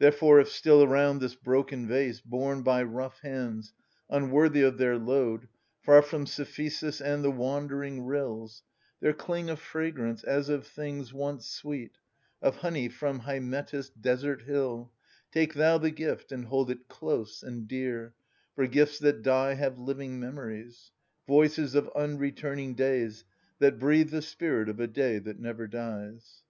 [0.00, 3.72] Therefore if still around this broken vase, Borne by rough hands,
[4.10, 5.46] unworthy of their load,
[5.82, 8.64] Far from Cephisus and the wandering rills,
[8.98, 11.92] There cling a fragrance as of things once sweet,
[12.42, 14.90] Of honey from Hymettus' desert hill,
[15.30, 18.14] Take thou the gift and hold it close and dear;
[18.56, 20.90] For gifts that die have living memories—
[21.28, 23.24] Voices of unreturning days,
[23.60, 26.42] that breathe The spirit of a day that never dies.